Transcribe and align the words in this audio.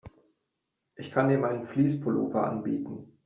Ich 0.95 1.11
kann 1.11 1.29
dir 1.29 1.37
meinen 1.37 1.67
Fleece-Pullover 1.67 2.47
anbieten. 2.49 3.05